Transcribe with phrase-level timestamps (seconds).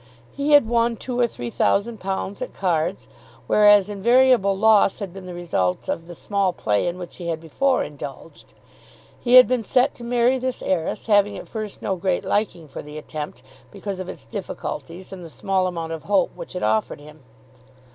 [0.35, 3.07] He had won two or three thousand pounds at cards,
[3.45, 7.39] whereas invariable loss had been the result of the small play in which he had
[7.39, 8.55] before indulged.
[9.19, 12.81] He had been set to marry this heiress, having at first no great liking for
[12.81, 16.99] the attempt, because of its difficulties and the small amount of hope which it offered
[16.99, 17.19] him.